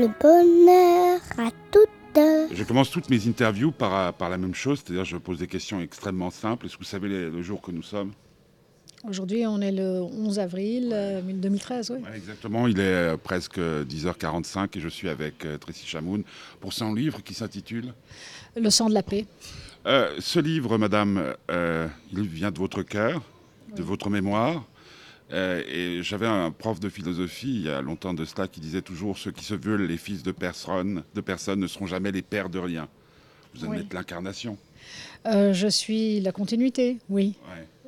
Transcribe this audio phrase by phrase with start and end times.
[0.00, 1.88] le bonheur à toutes.
[2.52, 5.80] Je commence toutes mes interviews par, par la même chose, c'est-à-dire je pose des questions
[5.80, 6.66] extrêmement simples.
[6.66, 8.12] Est-ce que vous savez le jour que nous sommes?
[9.08, 12.00] Aujourd'hui, on est le 11 avril 2013, oui.
[12.14, 16.22] exactement, il est euh, presque 10h45 et je suis avec euh, Tracy Chamoun
[16.60, 17.94] pour son livre qui s'intitule
[18.56, 19.24] Le sang de la paix.
[19.86, 21.34] Euh, ce livre, madame,
[22.12, 23.22] il vient de votre cœur,
[23.74, 24.64] de votre mémoire.
[25.32, 29.16] Et j'avais un prof de philosophie il y a longtemps de cela qui disait toujours
[29.16, 32.50] ceux qui se veulent les fils de personne, de personne ne seront jamais les pères
[32.50, 32.88] de rien.
[33.54, 34.58] Vous en êtes l'incarnation.
[35.24, 37.36] je suis la continuité, oui.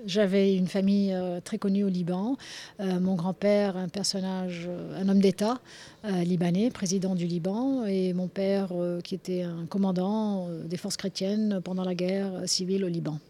[0.04, 2.36] J'avais une famille euh, très connue au Liban.
[2.80, 5.60] Euh, mon grand-père, un personnage, euh, un homme d'État
[6.04, 8.70] libanais, président du Liban, et mon père
[9.04, 13.20] qui était un commandant des forces chrétiennes pendant la guerre civile au Liban.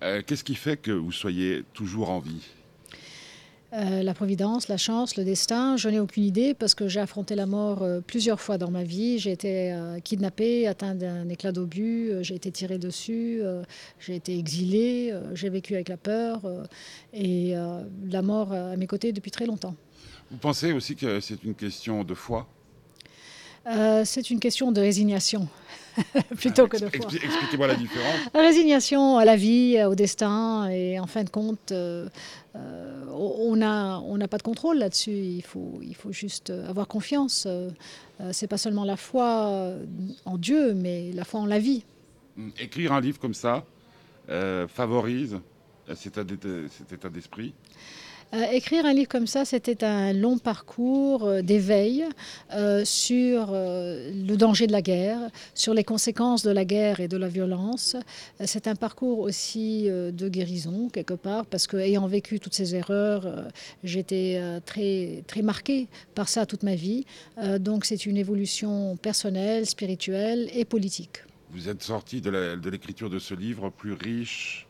[0.00, 2.46] Qu'est-ce qui fait que vous soyez toujours en vie?
[3.72, 7.36] Euh, la providence, la chance, le destin, je n'ai aucune idée parce que j'ai affronté
[7.36, 9.18] la mort euh, plusieurs fois dans ma vie.
[9.20, 13.42] J'ai été euh, kidnappée, atteinte d'un éclat d'obus, j'ai été tirée dessus,
[13.98, 16.42] j'ai été exilée, j'ai vécu avec la peur
[17.12, 19.74] et la mort à mes côtés depuis très longtemps.
[20.30, 22.48] Vous pensez aussi que c'est une question de foi?
[24.04, 25.48] C'est une question de résignation.
[26.36, 27.10] plutôt que de foi.
[27.12, 28.16] Expliquez-moi la différence.
[28.34, 32.08] résignation à la vie, au destin, et en fin de compte, euh,
[32.56, 35.10] euh, on n'a on pas de contrôle là-dessus.
[35.10, 37.44] Il faut, il faut juste avoir confiance.
[37.46, 37.70] Euh,
[38.32, 39.74] c'est pas seulement la foi
[40.24, 41.84] en Dieu, mais la foi en la vie.
[42.38, 43.64] Hum, écrire un livre comme ça
[44.68, 45.40] favorise
[45.96, 47.52] cet état d'esprit?
[48.32, 52.04] Euh, écrire un livre comme ça, c'était un long parcours euh, d'éveil
[52.52, 55.18] euh, sur le danger de la guerre,
[55.54, 57.96] sur les conséquences de la guerre et de la violence.
[58.44, 63.26] c'est un parcours aussi de guérison, quelque part, parce que ayant vécu toutes ces erreurs,
[63.84, 67.04] j'étais très, très marquée par ça toute ma vie.
[67.58, 71.22] donc c'est une évolution personnelle, spirituelle et politique.
[71.50, 72.30] Vous êtes sorti de
[72.70, 74.66] l'écriture de ce livre plus riche,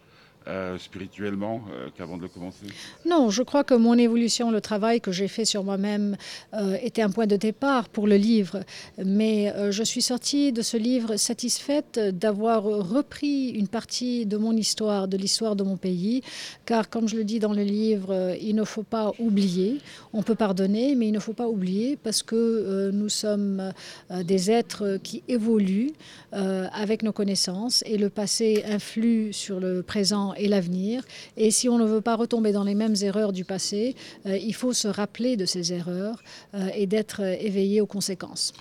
[0.49, 2.65] euh, spirituellement euh, qu'avant de le commencer
[3.05, 6.17] Non, je crois que mon évolution, le travail que j'ai fait sur moi-même
[6.55, 8.61] euh, était un point de départ pour le livre.
[9.05, 15.09] Mais je suis sortie de ce livre satisfaite d'avoir repris une partie de mon histoire,
[15.09, 16.23] de l'histoire de mon pays.
[16.65, 19.79] Car comme je le dis dans le livre, il ne faut pas oublier.
[20.15, 23.73] On peut pardonner, mais il ne faut pas oublier parce que nous sommes
[24.11, 25.93] des êtres qui évoluent
[26.33, 31.03] avec nos connaissances et le passé influe sur le présent et l'avenir.
[31.37, 33.95] Et si on ne veut pas retomber dans les mêmes erreurs du passé,
[34.27, 36.23] euh, il faut se rappeler de ces erreurs
[36.55, 38.53] euh, et d'être éveillé aux conséquences.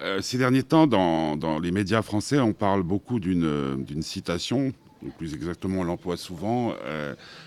[0.00, 4.72] Euh, ces derniers temps, dans, les médias français, on parle beaucoup d'une citation,
[5.02, 6.74] ou plus exactement on l'emploie souvent,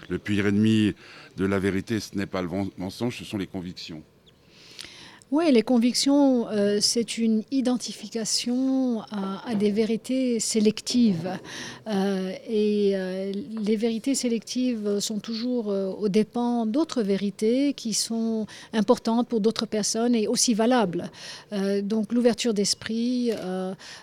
[0.09, 0.94] le pire ennemi
[1.38, 4.03] de la vérité, ce n'est pas le mensonge, ce sont les convictions.
[5.34, 11.30] Oui, les convictions, euh, c'est une identification à, des vérités sélectives.
[11.88, 13.31] Euh, et euh,
[13.64, 20.16] les vérités sélectives sont toujours aux dépens d'autres vérités qui sont importantes pour d'autres personnes
[20.16, 21.09] et aussi valables.
[21.84, 23.31] donc l'ouverture d'esprit,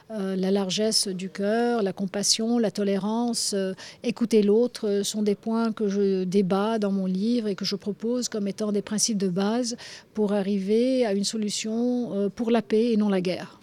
[0.09, 3.55] la largesse du cœur, la compassion, la tolérance,
[4.03, 8.29] écouter l'autre sont des points que je débat dans mon livre et que je propose
[8.31, 9.77] comme étant des principes de base
[10.15, 13.61] pour arriver à une solution euh, pour la paix et non la guerre.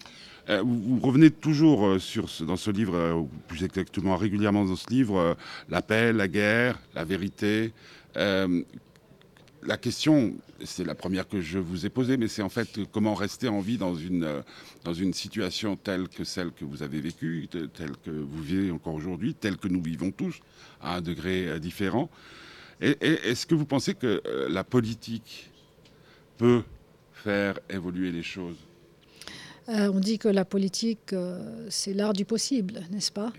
[0.48, 4.88] Euh, vous, revenez toujours euh, sur dans ce livre, ou plus exactement régulièrement dans ce
[4.90, 5.36] livre,
[5.68, 7.72] la paix, la guerre, la vérité.
[8.14, 10.34] la question,
[10.64, 13.60] c'est la première que je vous ai posée, mais c'est en fait comment rester en
[13.60, 14.44] vie dans une,
[14.84, 18.94] dans une situation telle que celle que vous avez vécue, telle que vous vivez encore
[18.94, 20.36] aujourd'hui, telle que nous vivons tous,
[20.80, 22.08] à un degré différent.
[22.80, 25.50] Est-ce que vous pensez que la politique
[26.38, 26.62] peut
[27.26, 28.56] faire évoluer les choses.
[29.68, 33.32] Euh, on dit que la politique, euh, c'est l'art du possible, n'est-ce pas?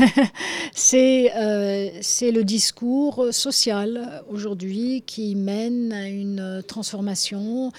[0.72, 7.72] C'est euh, c'est le discours social aujourd'hui qui mène à une transformation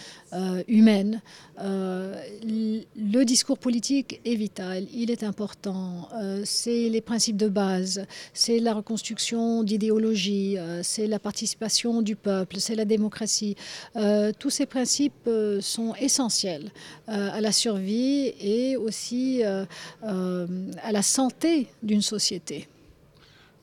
[0.67, 1.21] humaine.
[1.59, 6.07] le discours politique est vital, il est important.
[6.45, 12.75] c'est les principes de base, c'est la reconstruction d'idéologie, c'est la participation du peuple, c'est
[12.75, 13.55] la démocratie.
[14.39, 15.29] tous ces principes
[15.59, 16.71] sont essentiels
[17.07, 19.65] à la survie vie et aussi euh,
[20.03, 20.47] euh,
[20.83, 22.67] à la santé d'une société.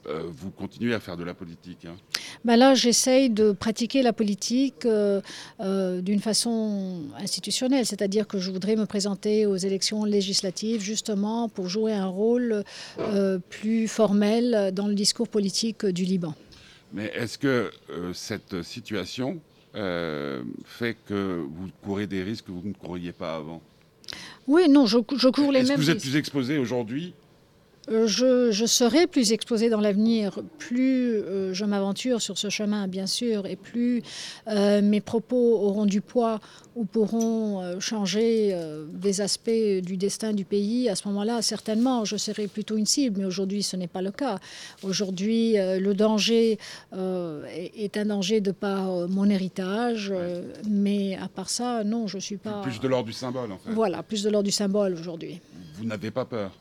[0.08, 1.96] Euh, vous continuez à faire de la politique hein.
[2.44, 8.86] Ben Là, j'essaye de pratiquer la politique d'une façon institutionnelle, c'est-à-dire que je voudrais me
[8.86, 12.64] présenter aux élections législatives justement pour jouer un rôle
[13.50, 16.34] plus formel dans le discours politique du Liban.
[16.92, 17.70] Mais est-ce que
[18.14, 19.40] cette situation
[20.64, 23.60] fait que vous courez des risques que vous ne couriez pas avant?
[24.46, 27.27] Oui, non, je, je cours les Est-ce que mêmes vous êtes plus exposé aujourd'hui Euh,
[27.90, 33.06] je, je serai plus exposée dans l'avenir, plus euh, je m'aventure sur ce chemin, bien
[33.06, 34.02] sûr, et plus
[34.48, 36.40] euh, mes propos auront du poids
[36.76, 39.50] ou pourront euh, changer euh, des aspects
[39.82, 40.88] du destin du pays.
[40.88, 44.10] À ce moment-là, certainement, je serai plutôt une cible, mais aujourd'hui, ce n'est pas le
[44.12, 44.38] cas.
[44.82, 46.58] Aujourd'hui, euh, le danger
[46.92, 52.06] euh, est, un danger de par euh, mon héritage, euh, mais à part ça, non,
[52.06, 52.60] je ne suis pas...
[52.62, 53.70] Plus de l'ordre du symbole, en fait.
[53.70, 55.40] Voilà, plus de l'ordre du symbole aujourd'hui.
[55.74, 56.52] Vous n'avez pas peur?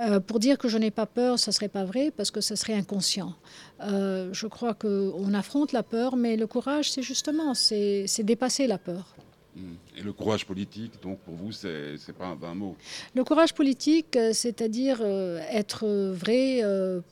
[0.00, 2.40] Euh, pour dire que je n'ai pas peur, ça ne serait pas vrai parce que
[2.40, 3.34] ça serait inconscient.
[3.82, 8.78] Euh, je crois qu'on affronte la peur, mais le courage, c'est justement, c'est dépasser la
[8.78, 9.14] peur.
[9.56, 9.60] Mm.
[9.98, 12.76] Et le courage politique, donc pour vous, c'est c'est pas un vain mot?
[13.14, 15.02] Le courage politique, euh, c'est-à-dire
[15.50, 16.62] être vrai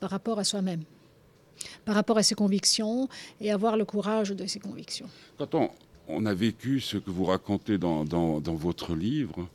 [0.00, 0.82] par rapport à soi-même,
[1.84, 3.06] par rapport à ses convictions
[3.40, 5.08] et avoir le courage de ses convictions.
[5.36, 5.70] Quand on,
[6.08, 9.46] on a vécu ce que vous racontez dans, dans- dans votre livre,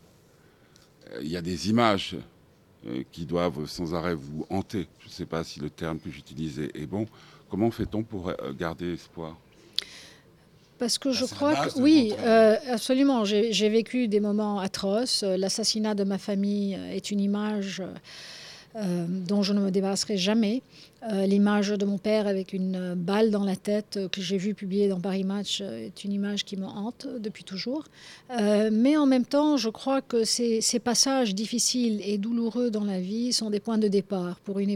[1.22, 2.16] il y a des images
[3.12, 4.88] qui doivent sans arrêt vous hanter.
[5.00, 7.08] Je ne sais pas si le terme que j'utilisais est bon.
[7.50, 9.38] Comment fait-on pour euh, garder espoir?
[10.80, 13.24] Parce que je crois que oui, euh, absolument.
[13.26, 15.24] J'ai vécu des moments atroces.
[15.24, 17.82] Euh, L'assassinat de ma famille euh, est une image
[18.76, 20.64] euh, dont je ne me débarrasserai jamais.
[21.12, 24.56] Euh, L'image de mon père avec une balle dans la tête euh, que j'ai vue
[24.56, 27.86] publiée dans Paris Match est une image qui me hante depuis toujours.
[28.72, 33.32] Mais en même temps, je crois que ces, passages difficiles et douloureux dans la vie
[33.32, 34.70] sont des points de départ pour une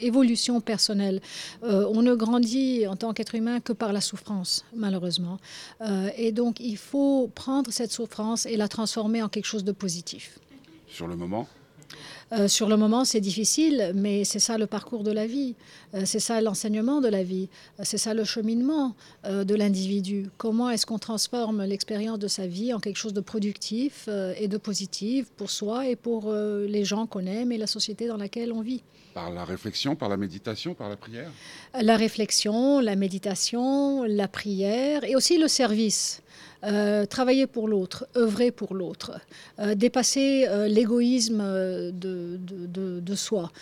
[0.00, 1.20] évolution, personnelle.
[1.62, 5.38] On ne grandit en tant qu'être humain que par la souffrance, malheureusement.
[6.16, 10.38] Et donc, il faut prendre cette souffrance et la transformer en quelque chose de positif.
[10.86, 11.46] Sur le moment
[12.32, 15.54] Euh, sur le moment, c'est difficile, mais c'est ça le parcours de la vie.
[15.94, 17.48] Euh, c'est ça l'enseignement de la vie.
[17.80, 18.94] Euh, c'est ça le cheminement
[19.24, 20.28] de l'individu.
[20.36, 24.08] Comment est-ce qu'on transforme l'expérience de sa vie en quelque chose de productif
[24.38, 28.16] et de positif pour soi et pour les gens qu'on aime et la société dans
[28.16, 28.82] laquelle on vit?
[29.14, 31.30] Par la réflexion, par la méditation, par la prière?
[31.80, 36.22] La réflexion, la méditation, la prière et aussi le service.
[36.64, 39.20] Euh, travailler pour l'autre, œuvrer pour l'autre,
[39.60, 43.52] euh, dépasser euh, l'égoïsme de, de- de- de soi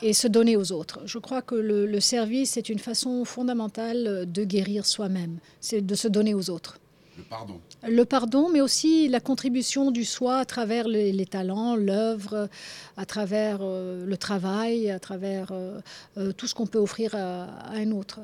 [0.00, 1.00] et se donner aux autres.
[1.06, 5.94] Je crois que le, le service est une façon fondamentale de guérir soi-même, c'est de
[5.96, 6.78] se donner aux autres.
[7.18, 7.60] Le pardon.
[7.86, 12.48] Le pardon, mais aussi la contribution du soi à travers les, les talents, l'œuvre,
[12.96, 15.80] à travers euh, le travail, à travers euh,
[16.16, 18.20] euh, tout ce qu'on peut offrir à, à un autre.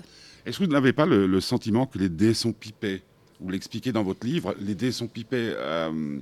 [0.46, 3.02] Est-ce que vous n'avez pas le, le sentiment que les dés sont pipés?
[3.40, 5.52] Vous l'expliquez dans votre livre, les dés sont pipés.
[5.56, 6.18] euh,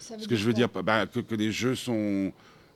[0.00, 2.32] ce que je veux dire, bah, que, que les jeux sont...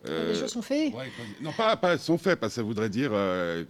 [0.08, 0.92] euh, Les jeux sont faits.
[0.94, 1.10] Ouais,
[1.42, 3.10] non, pas, pas sont faits, parce que ça voudrait dire.
[3.12, 3.64] euh,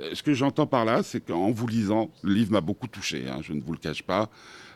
[0.00, 3.26] euh, ce que j'entends par là, c'est qu'en vous lisant, le livre m'a beaucoup touché,
[3.28, 4.28] hein, je ne vous le cache pas.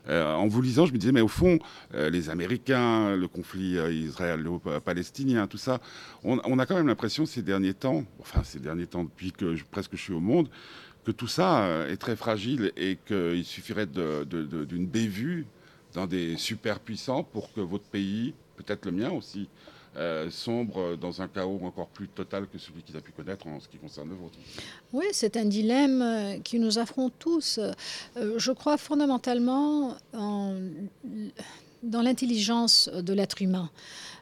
[0.08, 1.60] Euh, en vous lisant, je me disais, mais au fond,
[1.94, 5.80] euh, les Américains, le conflit euh, israélo-palestinien, tout ça,
[6.24, 9.54] on, on a quand même l'impression ces derniers temps, enfin ces derniers temps depuis que
[9.54, 10.48] je- presque je suis au monde,
[11.04, 15.46] que tout ça euh, est très fragile et qu'il suffirait d'une bévue
[15.94, 19.48] dans des superpuissants pour que votre pays, peut-être le mien aussi,
[19.96, 23.60] euh, sombre dans un chaos encore plus total que celui qu'il a pu connaître en
[23.60, 24.38] ce qui concerne le vôtre.
[24.92, 27.60] Oui, c'est un dilemme euh, qui nous affronte tous.
[28.16, 30.54] Je crois fondamentalement en-
[31.82, 33.68] dans l'intelligence de l'être humain.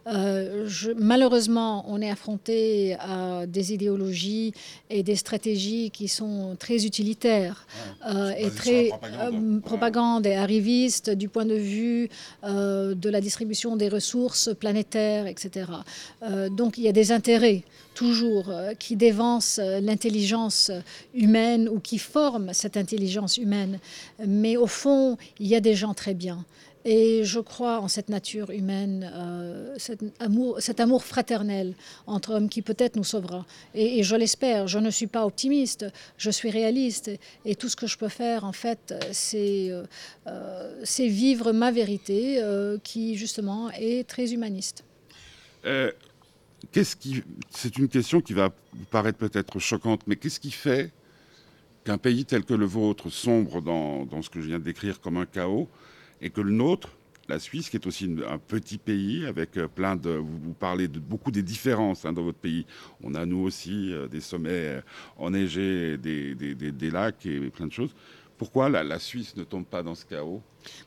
[0.07, 4.53] Euh, je- malheureusement, on est affronté à des idéologies
[4.89, 7.67] et des stratégies qui sont très utilitaires
[8.09, 9.35] euh, et très propagande.
[9.35, 12.09] euh, propagande et arriviste du point de vue
[12.45, 15.67] de la distribution des ressources planétaires, etc.
[16.51, 17.63] Donc il y a des intérêts
[17.95, 20.71] toujours qui dévancent l'intelligence
[21.15, 23.79] humaine ou qui forment cette intelligence humaine.
[24.27, 26.45] Mais au fond, il y a des gens très bien.
[26.85, 30.01] Et je crois en cette nature humaine, euh, cet,
[30.81, 31.75] amour, fraternel
[32.07, 33.45] entre hommes qui peut-être nous sauvera.
[33.75, 37.11] Et, je l'espère, je ne suis pas optimiste, je suis réaliste.
[37.45, 39.85] Et tout ce que je peux faire, en fait, c'est euh,
[40.27, 42.41] euh, vivre ma vérité
[42.83, 44.85] qui, justement, est très humaniste.
[46.73, 48.51] Qu'est-ce qui, c'est une question qui va
[48.91, 50.93] paraître peut-être choquante, mais qu'est-ce qui fait
[51.85, 55.01] qu'un pays tel que le vôtre sombre dans, dans ce que je viens de décrire
[55.01, 55.69] comme un chaos,
[56.21, 56.91] et que le nôtre,
[57.29, 60.99] la Suisse, qui est aussi un petit pays avec euh, plein de, vous, parlez de
[60.99, 62.67] beaucoup des différences hein, dans votre pays.
[63.03, 64.83] On a nous aussi euh, des sommets
[65.17, 67.95] enneigés, des, des, des- lacs et plein de choses.
[68.37, 70.43] Pourquoi la Suisse ne tombe pas dans ce chaos?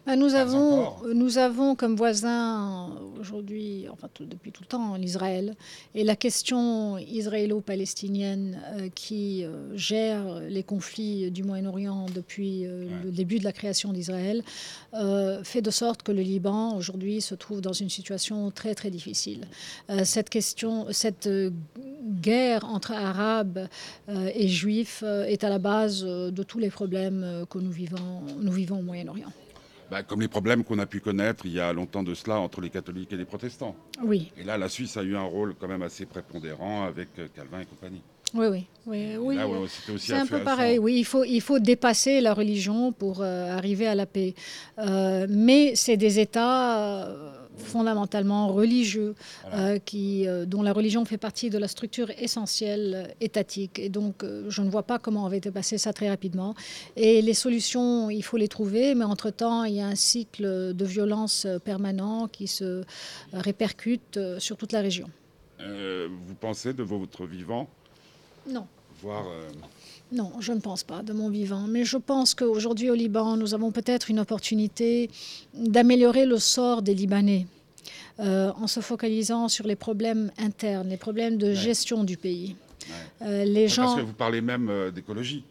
[0.05, 5.55] Ben, nous, avons, nous avons comme voisin aujourd'hui, enfin tout- depuis tout le temps, l'Israël.
[5.95, 12.89] Et la question israélo-palestinienne euh, qui euh, gère les conflits du Moyen-Orient depuis euh, Ouais.
[13.05, 14.43] le début de la création d'Israël
[15.43, 19.47] fait de sorte que le Liban aujourd'hui se trouve dans une situation très très difficile.
[20.03, 21.27] Cette question, cette
[22.21, 23.67] guerre entre Arabes
[24.35, 28.79] et Juifs est à la base de tous les problèmes que nous vivons, nous vivons
[28.79, 29.31] au Moyen-Orient.
[29.91, 32.61] Bah, Comme les problèmes qu'on a pu connaître il y a longtemps de cela entre
[32.61, 33.75] les catholiques et les protestants.
[34.03, 37.27] Oui, Et là, la Suisse a eu un rôle quand même assez prépondérant avec euh,
[37.35, 38.01] Calvin et compagnie.
[38.33, 38.67] oui, oui.
[38.85, 39.37] oui, oui.
[39.37, 43.55] ouais, C'est un peu pareil, oui, il faut, il faut dépasser la religion pour euh,
[43.55, 44.33] arriver à la paix.
[44.79, 47.09] Euh, mais c'est des États
[47.57, 49.15] fondamentalement religieux
[49.53, 53.79] euh, qui, euh, dont la religion fait partie de la structure essentielle euh, étatique.
[53.79, 56.55] Et donc, je ne vois pas comment on va dépasser ça très rapidement.
[56.95, 60.85] Et les solutions, il faut les trouver, mais entre-temps, il y a un cycle de
[60.85, 62.83] violence permanent qui se
[63.33, 65.09] répercute sur toute la région.
[65.63, 67.69] Euh, vous pensez de votre vivant
[68.47, 68.67] Non.
[69.01, 69.49] voir euh,
[70.13, 71.65] Non, je ne pense pas de mon vivant.
[71.67, 75.09] Mais je pense qu'aujourd'hui au Liban, nous avons peut-être une opportunité
[75.55, 77.47] d'améliorer le sort des Libanais
[78.19, 82.55] euh, en se focalisant sur les problèmes internes, les problèmes de gestion du pays.
[83.21, 83.27] Ouais.
[83.27, 85.43] Euh, les Parce que vous parlez même euh, d'écologie.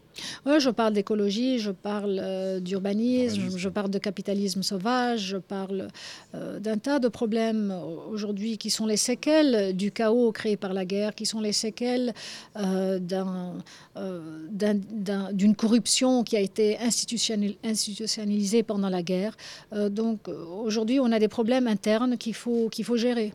[0.45, 3.57] Ouais, je parle d'écologie, je parle euh, d'urbanisme, Urbanisme.
[3.57, 5.87] je parle de capitalisme sauvage, je parle
[6.35, 7.73] euh, d'un tas de problèmes
[8.11, 12.13] aujourd'hui qui sont les séquelles du chaos créé par la guerre, qui sont les séquelles
[12.57, 13.53] euh, d'un,
[13.95, 19.35] d'un- d'un- d'une corruption qui a été institutionnalisée pendant la guerre.
[19.89, 23.33] Donc aujourd'hui, on a des problèmes internes qu'il faut, qu'il faut gérer.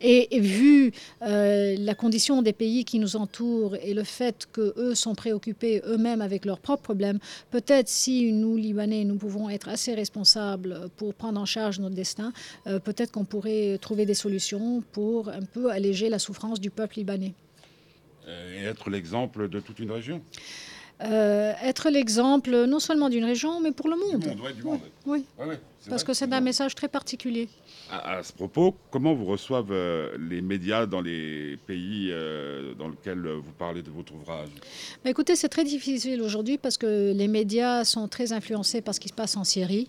[0.00, 5.14] Et, vu euh, la condition des pays qui nous entourent et le fait qu'eux sont
[5.14, 7.18] préoccupés eux-mêmes avec leurs propres problèmes,
[7.50, 12.32] peut-être si nous, Libanais, nous pouvons être assez responsables pour prendre en charge notre destin,
[12.66, 16.96] euh, peut-être qu'on pourrait trouver des solutions pour un peu alléger la souffrance du peuple
[16.98, 17.34] libanais.
[18.28, 20.22] euh, et être l'exemple de toute une région.
[21.04, 24.20] Euh, être l'exemple non seulement d'une région, mais pour le monde.
[24.20, 24.80] Du monde, ouais, du monde.
[25.06, 27.48] Oui, Ouais, ouais, c'est parce vrai, que c'est un message très particulier.
[27.90, 32.88] À, à ce propos, comment vous reçoivent euh, les médias dans les pays euh, dans
[32.88, 34.48] lesquels vous parlez de votre ouvrage?
[35.04, 39.00] Bah, écoutez, c'est très difficile aujourd'hui parce que les médias sont très influencés par ce
[39.00, 39.88] qui se passe en Syrie.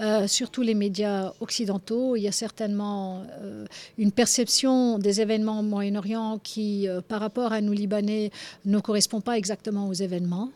[0.00, 2.16] Euh, surtout les médias occidentaux.
[2.16, 7.52] Il y a certainement euh, une perception des événements au Moyen-Orient qui, euh, par rapport
[7.52, 8.30] à nous Libanais,
[8.64, 10.50] ne correspond pas exactement aux événements.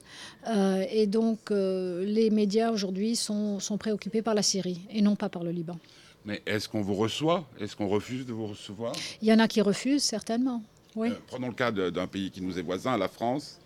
[0.90, 5.44] Et donc, les médias aujourd'hui sont, sont préoccupés par la Syrie et non pas par
[5.44, 5.78] le Liban.
[6.24, 7.44] Mais est-ce qu'on vous reçoit?
[7.60, 8.92] Est-ce qu'on refuse de vous recevoir?
[9.20, 10.62] Il y en a qui refusent, certainement.
[10.94, 11.10] Oui.
[11.10, 13.58] Euh, Prenons le cas d'un pays qui nous est voisin, la France.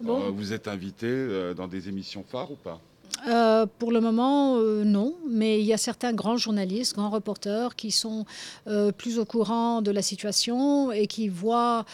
[0.00, 0.24] Bon.
[0.24, 2.80] Euh, vous êtes invité euh, dans des émissions phares ou pas?
[3.26, 7.74] Euh, pour le moment, euh, non, mais il y a certains grands journalistes, grands reporters
[7.74, 8.26] qui sont
[8.66, 11.84] euh, plus au courant de la situation et qui voient,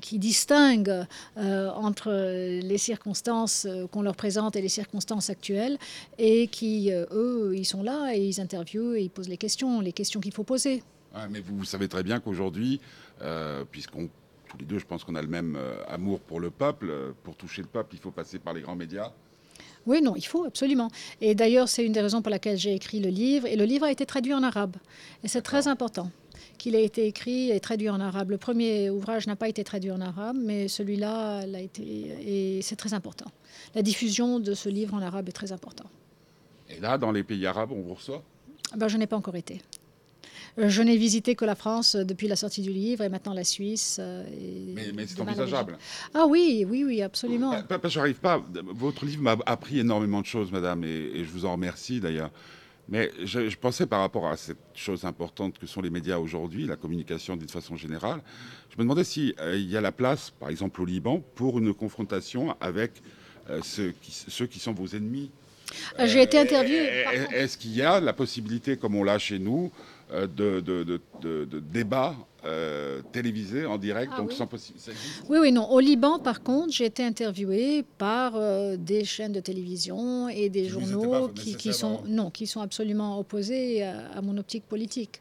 [0.00, 1.04] qui distinguent
[1.36, 2.10] entre
[2.62, 5.78] les circonstances qu'on leur présente et les circonstances actuelles
[6.18, 9.92] et qui, eux, ils sont là et ils interviewent et ils posent les questions, les
[9.92, 10.82] questions qu'il faut poser.
[11.30, 12.80] Mais vous, savez très bien qu'aujourd'hui,
[13.70, 14.08] puisqu'on
[14.48, 15.58] tous les deux, je pense qu'on a le même
[15.88, 19.12] amour pour le peuple, pour toucher le peuple, il faut passer par les grands médias.
[19.86, 20.90] Oui, non, il faut absolument.
[21.20, 23.46] Et d'ailleurs, c'est une des raisons pour laquelle j'ai écrit le livre.
[23.46, 24.76] Et le livre a été traduit en arabe.
[25.22, 26.10] Et c'est très important
[26.58, 28.30] qu'il ait été écrit et traduit en arabe.
[28.30, 31.82] Le premier ouvrage n'a pas été traduit en arabe, mais celui-là l'a été.
[31.86, 33.30] Et c'est très important.
[33.74, 35.90] La diffusion de ce livre en arabe est très importante.
[36.68, 38.22] Et là, dans les pays arabes, on vous reçoit?
[38.72, 39.60] Ah Ben, je n'ai pas encore été.
[40.58, 43.34] Euh, Je n'ai visité que la France euh, depuis la sortie du livre et maintenant
[43.34, 43.98] la Suisse.
[44.00, 45.78] euh, et Mais, mais c'est envisageable.
[46.14, 47.50] Ah oui, oui, oui, absolument.
[47.50, 48.42] Pas- pas- pas- J'arrive pas.
[48.74, 52.30] Votre livre m'a appris énormément de choses, madame, et, et je vous en remercie d'ailleurs.
[52.88, 56.66] Mais je, je pensais par rapport à cette chose importante que sont les médias aujourd'hui,
[56.66, 58.20] la communication d'une façon générale,
[58.70, 59.34] je me demandais s'il
[59.68, 62.92] y a la place, par exemple au Liban, pour une confrontation avec
[63.50, 65.30] euh, ceux, qui, ceux qui sont vos ennemis.
[66.04, 67.34] J'ai été Euh, contre.
[67.34, 71.00] Est-ce qu'il y a la possibilité, comme on l'a chez nous, euh, de, de, de,
[71.20, 74.36] de- de débats euh, télévisés en direct, Ah donc oui.
[74.36, 74.92] sans possibilité
[75.28, 75.68] Oui, oui, non.
[75.70, 80.62] Au Liban, par contre, j'ai été interviewée par euh, des chaînes de télévision et des
[80.62, 85.20] Qui journaux qui, qui sont non, qui sont absolument opposés à, à mon optique politique.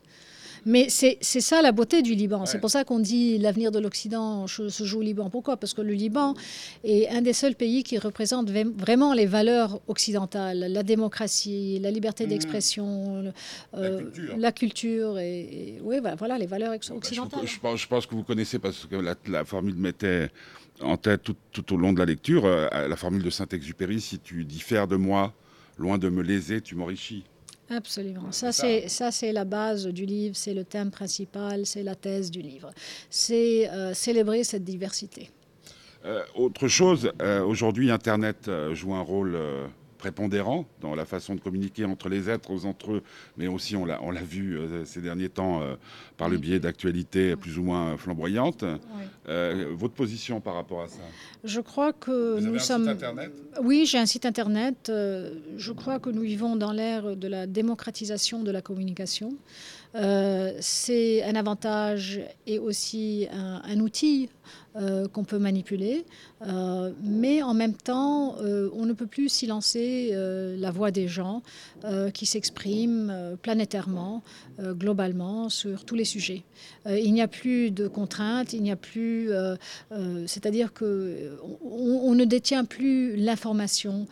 [0.65, 2.39] Mais c'est ça la beauté du Liban.
[2.39, 2.45] Ouais.
[2.47, 5.29] C'est pour ça qu'on dit l'avenir de l'Occident se joue au Liban.
[5.29, 5.57] Pourquoi?
[5.57, 6.33] Parce que le Liban
[6.83, 11.91] est un des seuls pays qui représente vra- vraiment les valeurs occidentales, la démocratie, la
[11.91, 12.29] liberté Mhm.
[12.31, 13.33] d'expression, le-
[13.79, 14.37] euh, culture.
[14.37, 17.47] la culture et, et- oui, voilà, voilà les valeurs Bah, occidentales.
[17.47, 20.29] je pense, je pense que vous connaissez parce que la, la formule mettait
[20.81, 24.19] en tête tout, tout au long de la lecture euh, la formule de Saint-Exupéry si
[24.19, 25.33] tu diffères de moi,
[25.77, 27.23] loin de me léser, tu m'enrichis.
[27.69, 28.31] Absolument.
[28.31, 29.11] Ça, c'est ça.
[29.11, 32.71] c'est la base du livre, c'est le thème principal, c'est la thèse du livre.
[33.09, 35.31] C'est euh, célébrer cette diversité.
[36.05, 39.37] Euh, autre chose, euh, aujourd'hui, Internet joue un rôle
[40.05, 43.03] prépondérant dans la façon de communiquer entre les êtres, entre eux,
[43.37, 45.73] mais aussi, on l'a on l'a vu euh, ces derniers temps euh,
[46.15, 48.63] par le biais d'actualités plus ou moins flamboyantes.
[49.27, 51.01] Euh, votre position par rapport à ça?
[51.43, 52.87] Je crois que Vous avez nous un site sommes.
[52.87, 53.31] Internet?
[53.63, 54.91] Oui, j'ai un site internet.
[54.91, 59.33] Je crois que nous vivons dans l'ère de la démocratisation de la communication.
[59.95, 64.29] Euh, c'est un avantage et aussi un, outil
[64.75, 66.05] euh, qu'on peut manipuler,
[66.41, 71.41] Euh, mais en même temps, on ne peut plus silencer la voix des gens
[72.13, 74.21] qui s'expriment planétairement,
[74.59, 76.43] globalement, sur tous les sujets.
[76.87, 79.31] Il n'y a plus de contraintes, il n'y a plus,
[80.27, 84.07] c'est-à-dire que on, on ne détient plus l'information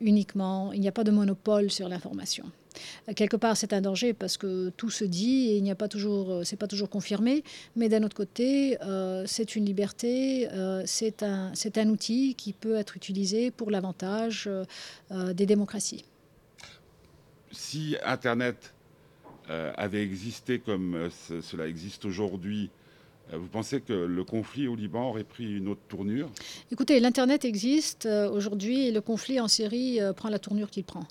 [0.00, 0.72] uniquement.
[0.72, 2.44] Il n'y a pas de monopole sur l'information.
[3.16, 5.88] Quelque part, c'est un danger parce que tout se dit et il n'y a pas
[5.88, 7.42] toujours, euh, c'est pas toujours confirmé.
[7.76, 12.52] Mais d'un autre côté, euh, c'est une liberté, euh, c'est un, c'est un outil qui
[12.52, 16.04] peut être utilisé pour l'avantage euh, des démocraties.
[17.52, 18.72] si Internet
[19.76, 22.70] avait existé comme ce- cela existe aujourd'hui,
[23.32, 26.30] vous pensez que le conflit au Liban aurait pris une autre tournure?
[26.70, 31.04] Écoutez, l'Internet existe aujourd'hui et le conflit en Syrie prend la tournure qu'il prend.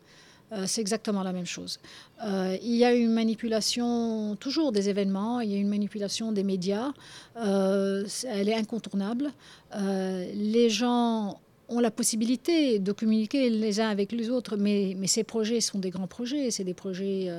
[0.51, 1.79] Euh, c'est exactement la même chose.
[2.25, 6.43] Euh, il y a une manipulation toujours des événements, il y a une manipulation des
[6.43, 6.91] médias,
[7.37, 9.31] euh, elle est incontournable.
[9.75, 15.23] Les gens ont la possibilité de communiquer les uns avec les autres, mais, mais ces
[15.23, 17.31] projets sont des grands projets, c'est des projets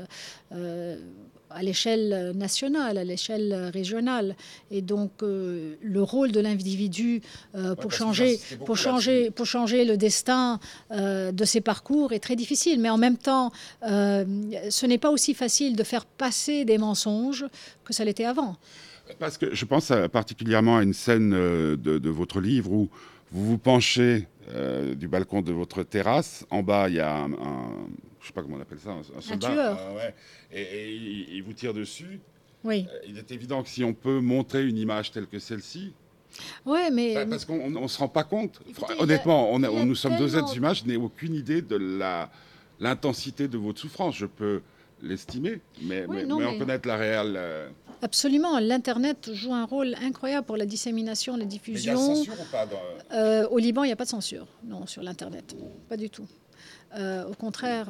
[1.51, 4.37] à l'échelle nationale, à l'échelle régionale.
[4.71, 7.23] Et donc, euh, le rôle de l'individu
[7.55, 12.37] euh, pour, changer, pour, changer, pour changer le destin euh, de ses parcours est très
[12.37, 12.81] difficile.
[12.81, 13.51] Mais en même temps,
[13.83, 14.25] euh,
[14.69, 17.47] ce n'est pas aussi facile de faire passer des mensonges
[17.85, 18.57] que ça l'était avant.
[19.19, 22.89] Parce que je pense particulièrement à une scène de, de votre livre où
[23.33, 26.47] vous vous penchez euh, du balcon de votre terrasse.
[26.51, 27.87] En bas, il y a un, un-
[28.21, 29.49] je sais pas comment on appelle ça, un, un soldat.
[29.53, 29.79] tueur.
[29.81, 30.15] euh, ouais.
[30.53, 32.21] et, et il, il vous tire dessus.
[32.65, 35.93] Oui, Euh, Il est évident que si on peut montrer une image telle que celle-ci,
[36.67, 38.61] ouais, mais bah, parce qu'on ne se rend pas compte.
[38.69, 40.75] Écoutez, a- Honnêtement, on, a- nous sommes deux êtres humains.
[40.75, 42.31] Je n'ai aucune idée de la
[42.79, 44.17] l'intensité de votre souffrance.
[44.17, 44.63] Je peux
[45.03, 47.35] l'estimer, mais, Oui, mais, non, mais en mais- connaître la réelle.
[47.37, 47.69] euh,
[48.03, 51.97] absolument, l'Internet joue un rôle incroyable pour la dissémination, la Mais il y a diffusion.
[51.97, 52.79] censure ou pas dans-
[53.17, 55.57] Euh, au Liban, il n'y a pas de censure, non, sur l'Internet.
[55.89, 56.27] Pas du tout.
[56.97, 57.89] Euh, au contraire,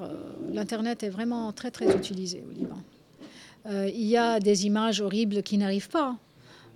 [0.52, 2.78] l'Internet est vraiment très, très utilisé au Liban.
[3.88, 6.16] Il y a des images horribles qui n'arrivent pas.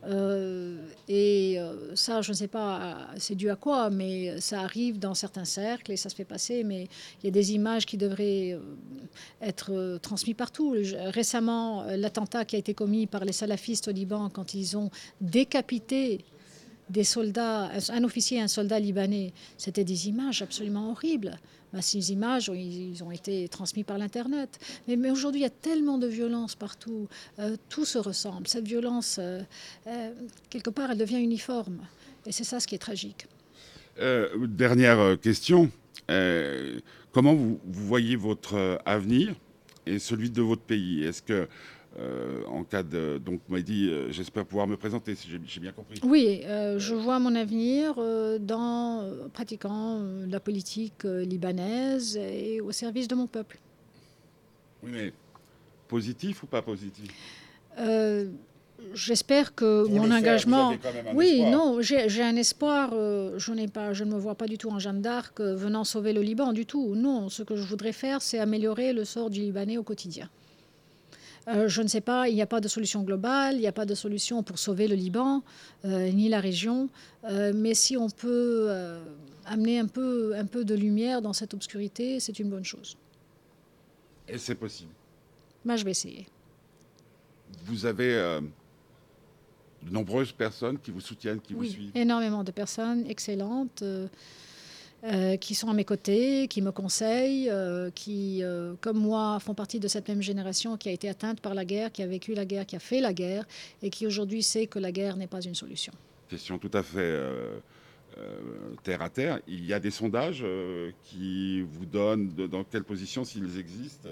[0.07, 0.77] Euh,
[1.09, 5.15] et euh, ça, je ne sais pas, c'est dû à quoi, mais ça arrive dans
[5.15, 6.65] certains cercles et ça se fait passer.
[6.65, 6.89] Mais
[7.23, 8.61] il y a des images qui devraient euh,
[9.41, 10.75] être transmises partout.
[11.07, 14.91] Récemment, l'attentat qui a été commis par les salafistes au Liban quand ils ont
[15.21, 16.25] décapité
[16.91, 21.39] des soldats, un, officier et un soldat libanais, c'était des images absolument horribles.
[21.75, 24.61] Ben, ces images, ont été transmises par l'Internet.
[24.87, 27.09] Mais, aujourd'hui, il y a tellement de violence partout.
[27.41, 28.47] Euh, tout se ressemble.
[28.47, 29.43] Cette violence, euh,
[29.89, 30.13] euh,
[30.51, 31.81] quelque part, elle devient uniforme.
[32.27, 33.27] Et c'est ça ce qui est tragique.
[33.99, 35.71] Dernière question.
[36.09, 39.35] Comment vous, vous voyez votre avenir
[39.87, 41.05] et celui de votre pays?
[41.05, 41.49] Est-ce que,
[41.99, 43.19] euh, en cas de.
[43.19, 46.01] Donc, m'avez dit, euh, j'espère pouvoir me présenter, si j'ai bien compris.
[46.03, 47.95] Oui, euh, je vois mon avenir
[48.41, 53.59] dans pratiquant la politique libanaise et au service de mon peuple.
[54.83, 55.13] Oui, mais
[55.89, 57.11] positif ou pas positif?
[58.93, 60.67] J'espère que mon engagement.
[60.67, 61.51] vous avez quand même un Oui, espoir.
[61.51, 62.91] non, j'ai j'ai un espoir.
[62.93, 65.55] euh, je, n'ai pas, je ne me vois pas du tout en Jeanne d'Arc euh,
[65.55, 66.95] venant sauver le Liban, du tout.
[66.95, 70.29] Non, ce que je voudrais faire, c'est améliorer le sort du Libanais au quotidien.
[71.49, 73.73] Euh, je ne sais pas, il n'y a pas de solution globale, il n'y a
[73.73, 75.43] pas de solution pour sauver le Liban,
[75.85, 76.89] euh, ni la région.
[77.25, 78.71] Euh, mais si on peut
[79.47, 82.97] amener un peu, un peu de lumière dans cette obscurité, c'est une bonne chose.
[84.27, 84.93] Et c'est possible.
[85.65, 86.27] Moi, je vais essayer.
[87.67, 88.41] Vous avez
[89.83, 91.91] de nombreuses personnes qui vous soutiennent, qui vous suivent.
[91.95, 93.85] énormément de personnes excellentes.
[95.05, 99.55] Euh, qui sont à mes côtés, qui me conseillent, euh, qui, euh, comme moi, font
[99.55, 102.35] partie de cette même génération qui a été atteinte par la guerre, qui a vécu
[102.35, 103.45] la guerre, qui a fait la guerre
[103.83, 105.93] et qui aujourd'hui sait que la guerre n'est pas une solution.
[106.29, 107.21] Question tout à fait
[108.83, 109.41] terre à terre.
[109.49, 114.09] Il y a des sondages euh, qui vous donnent de- dans quelle position, s'ils existent?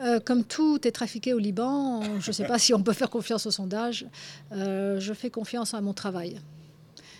[0.00, 3.10] Euh, comme tout est trafiqué au Liban, je ne sais pas si on peut faire
[3.10, 4.06] confiance aux sondages.
[4.52, 6.40] Euh, je fais confiance à mon travail.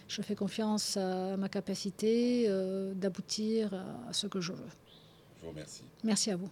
[0.08, 3.74] Je fais confiance à ma capacité euh, d'aboutir
[4.08, 4.68] à ce que je veux.
[5.38, 5.84] Je vous remercie.
[6.04, 6.50] Merci à vous.